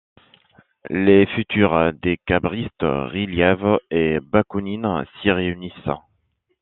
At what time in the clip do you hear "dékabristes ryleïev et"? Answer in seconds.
1.93-4.17